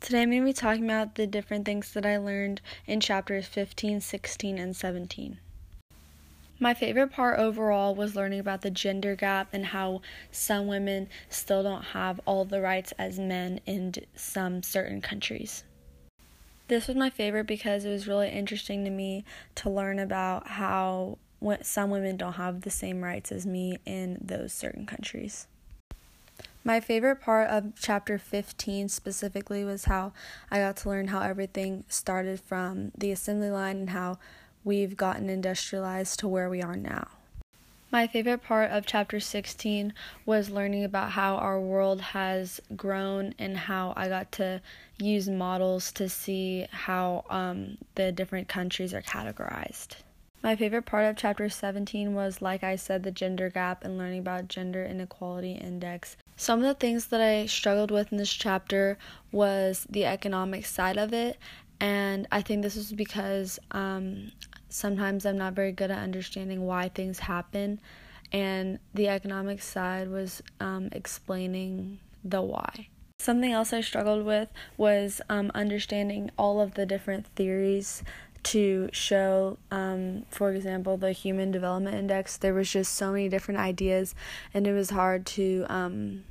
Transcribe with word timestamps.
Today 0.00 0.22
I'm 0.22 0.30
going 0.30 0.42
to 0.42 0.46
be 0.46 0.52
talking 0.52 0.84
about 0.84 1.16
the 1.16 1.26
different 1.26 1.66
things 1.66 1.92
that 1.92 2.06
I 2.06 2.18
learned 2.18 2.60
in 2.86 3.00
chapters 3.00 3.46
15, 3.46 4.00
16, 4.00 4.56
and 4.56 4.74
17. 4.74 5.38
My 6.60 6.72
favorite 6.72 7.10
part 7.10 7.38
overall 7.38 7.94
was 7.94 8.14
learning 8.14 8.38
about 8.38 8.62
the 8.62 8.70
gender 8.70 9.16
gap 9.16 9.48
and 9.52 9.66
how 9.66 10.00
some 10.30 10.66
women 10.68 11.08
still 11.28 11.62
don't 11.62 11.82
have 11.82 12.20
all 12.26 12.44
the 12.44 12.60
rights 12.60 12.92
as 12.96 13.18
men 13.18 13.60
in 13.66 13.92
some 14.14 14.62
certain 14.62 15.00
countries. 15.00 15.64
This 16.68 16.86
was 16.86 16.96
my 16.96 17.10
favorite 17.10 17.46
because 17.46 17.84
it 17.84 17.90
was 17.90 18.06
really 18.06 18.28
interesting 18.28 18.84
to 18.84 18.90
me 18.90 19.24
to 19.56 19.68
learn 19.68 19.98
about 19.98 20.46
how 20.46 21.18
some 21.62 21.90
women 21.90 22.16
don't 22.16 22.34
have 22.34 22.62
the 22.62 22.70
same 22.70 23.02
rights 23.02 23.32
as 23.32 23.46
me 23.46 23.78
in 23.84 24.18
those 24.20 24.52
certain 24.52 24.86
countries. 24.86 25.48
My 26.68 26.80
favorite 26.80 27.22
part 27.22 27.48
of 27.48 27.72
chapter 27.80 28.18
15 28.18 28.90
specifically 28.90 29.64
was 29.64 29.86
how 29.86 30.12
I 30.50 30.58
got 30.58 30.76
to 30.76 30.90
learn 30.90 31.08
how 31.08 31.22
everything 31.22 31.84
started 31.88 32.42
from 32.42 32.92
the 32.94 33.10
assembly 33.10 33.48
line 33.48 33.78
and 33.78 33.88
how 33.88 34.18
we've 34.64 34.94
gotten 34.94 35.30
industrialized 35.30 36.18
to 36.18 36.28
where 36.28 36.50
we 36.50 36.60
are 36.60 36.76
now. 36.76 37.08
My 37.90 38.06
favorite 38.06 38.42
part 38.42 38.70
of 38.70 38.84
chapter 38.84 39.18
16 39.18 39.94
was 40.26 40.50
learning 40.50 40.84
about 40.84 41.12
how 41.12 41.36
our 41.36 41.58
world 41.58 42.02
has 42.02 42.60
grown 42.76 43.34
and 43.38 43.56
how 43.56 43.94
I 43.96 44.08
got 44.08 44.30
to 44.32 44.60
use 44.98 45.26
models 45.26 45.90
to 45.92 46.06
see 46.06 46.66
how 46.70 47.24
um, 47.30 47.78
the 47.94 48.12
different 48.12 48.46
countries 48.46 48.92
are 48.92 49.00
categorized. 49.00 49.94
My 50.40 50.54
favorite 50.54 50.86
part 50.86 51.04
of 51.04 51.16
chapter 51.16 51.48
17 51.48 52.14
was, 52.14 52.40
like 52.40 52.62
I 52.62 52.76
said, 52.76 53.02
the 53.02 53.10
gender 53.10 53.50
gap 53.50 53.84
and 53.84 53.98
learning 53.98 54.20
about 54.20 54.46
gender 54.46 54.84
inequality 54.84 55.52
index. 55.52 56.16
Some 56.36 56.60
of 56.60 56.66
the 56.66 56.74
things 56.74 57.06
that 57.06 57.20
I 57.20 57.46
struggled 57.46 57.90
with 57.90 58.12
in 58.12 58.18
this 58.18 58.32
chapter 58.32 58.98
was 59.32 59.84
the 59.90 60.04
economic 60.04 60.64
side 60.64 60.96
of 60.96 61.12
it, 61.12 61.38
and 61.80 62.28
I 62.30 62.42
think 62.42 62.62
this 62.62 62.76
was 62.76 62.92
because 62.92 63.58
um, 63.72 64.30
sometimes 64.68 65.26
I'm 65.26 65.38
not 65.38 65.54
very 65.54 65.72
good 65.72 65.90
at 65.90 65.98
understanding 65.98 66.64
why 66.64 66.88
things 66.88 67.18
happen, 67.18 67.80
and 68.30 68.78
the 68.94 69.08
economic 69.08 69.60
side 69.60 70.08
was 70.08 70.40
um, 70.60 70.88
explaining 70.92 71.98
the 72.22 72.42
why. 72.42 72.88
Something 73.20 73.50
else 73.50 73.72
I 73.72 73.80
struggled 73.80 74.24
with 74.24 74.48
was 74.76 75.20
um, 75.28 75.50
understanding 75.52 76.30
all 76.38 76.60
of 76.60 76.74
the 76.74 76.86
different 76.86 77.26
theories 77.34 78.04
to 78.44 78.88
show, 78.92 79.58
um, 79.70 80.24
for 80.30 80.52
example, 80.52 80.96
the 80.96 81.12
Human 81.12 81.50
Development 81.50 81.96
Index. 81.96 82.36
There 82.36 82.54
was 82.54 82.70
just 82.70 82.94
so 82.94 83.12
many 83.12 83.28
different 83.28 83.60
ideas, 83.60 84.14
and 84.54 84.66
it 84.66 84.72
was 84.72 84.90
hard 84.90 85.26
to 85.26 85.66
um, 85.68 86.24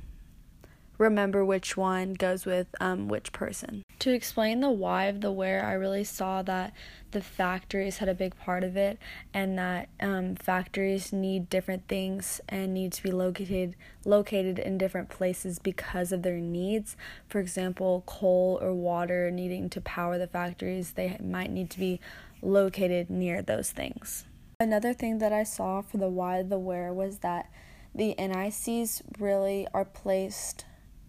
remember 0.98 1.44
which 1.44 1.76
one 1.76 2.14
goes 2.14 2.44
with 2.44 2.66
um, 2.80 3.08
which 3.08 3.32
person. 3.32 3.82
To 4.00 4.12
explain 4.12 4.60
the 4.60 4.70
why 4.70 5.04
of 5.04 5.20
the 5.20 5.32
where, 5.32 5.64
I 5.64 5.72
really 5.72 6.04
saw 6.04 6.42
that 6.42 6.72
the 7.12 7.20
factories 7.20 7.98
had 7.98 8.08
a 8.08 8.14
big 8.14 8.36
part 8.36 8.64
of 8.64 8.76
it, 8.76 8.98
and 9.32 9.58
that 9.58 9.88
um, 10.00 10.34
factories 10.36 11.12
need 11.12 11.48
different 11.48 11.88
things 11.88 12.40
and 12.48 12.74
need 12.74 12.92
to 12.92 13.02
be 13.02 13.10
located 13.10 13.76
located 14.04 14.58
in 14.58 14.78
different 14.78 15.08
places 15.08 15.58
because 15.58 16.12
of 16.12 16.22
their 16.22 16.38
needs. 16.38 16.96
For 17.28 17.40
example, 17.40 18.02
coal 18.06 18.58
or 18.60 18.74
water 18.74 19.30
needing 19.30 19.70
to 19.70 19.80
power 19.80 20.18
the 20.18 20.26
factories, 20.26 20.92
they 20.92 21.16
might 21.20 21.50
need 21.50 21.70
to 21.70 21.78
be 21.78 22.00
located 22.42 23.10
near 23.10 23.42
those 23.42 23.70
things. 23.70 24.24
Another 24.60 24.92
thing 24.92 25.18
that 25.18 25.32
I 25.32 25.44
saw 25.44 25.82
for 25.82 25.98
the 25.98 26.08
why, 26.08 26.38
of 26.38 26.48
the 26.48 26.58
where 26.58 26.92
was 26.92 27.18
that 27.18 27.50
the 27.94 28.14
NICs 28.18 29.02
really 29.18 29.66
are 29.72 29.84
placed 29.84 30.64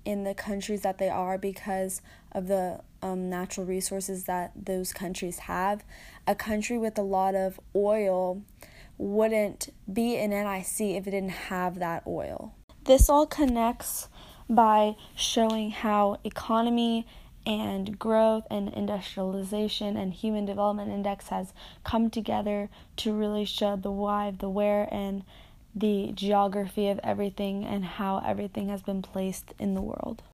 in 0.05 0.23
the 0.23 0.33
countries 0.33 0.81
that 0.81 0.97
they 0.97 1.09
are 1.09 1.38
because 1.38 2.02
of 2.31 2.47
the 2.47 2.81
um, 3.02 3.30
natural 3.30 3.66
resources 3.66 4.25
that 4.25 4.52
those 4.56 4.94
countries 4.94 5.39
have. 5.39 5.83
A 6.28 6.36
country 6.36 6.78
with 6.78 6.97
a 6.97 7.03
lot 7.03 7.36
of 7.36 7.59
oil 7.75 8.41
wouldn't 8.97 9.73
be 9.91 10.18
an 10.18 10.31
NIC 10.31 10.96
if 10.96 11.07
it 11.07 11.12
didn't 11.12 11.29
have 11.29 11.79
that 11.79 12.03
oil. 12.06 12.53
This 12.85 13.09
all 13.09 13.25
connects 13.25 14.09
by 14.50 14.96
showing 15.16 15.72
how 15.72 16.18
economy 16.23 17.06
and 17.46 17.97
growth 17.97 18.46
and 18.52 18.73
industrialization 18.73 19.96
and 19.96 20.13
human 20.13 20.46
development 20.46 20.91
index 20.91 21.29
has 21.29 21.53
come 21.84 22.09
together 22.09 22.69
to 22.97 23.13
really 23.13 23.46
show 23.46 23.75
the 23.75 23.91
why, 23.91 24.31
the 24.31 24.50
where, 24.50 24.88
and 24.94 25.23
the 25.75 26.12
geography 26.13 26.90
of 26.90 27.00
everything 27.03 27.63
and 27.66 27.85
how 27.85 28.22
everything 28.25 28.69
has 28.69 28.81
been 28.81 29.02
placed 29.02 29.53
in 29.59 29.74
the 29.74 29.81
world. 29.81 30.22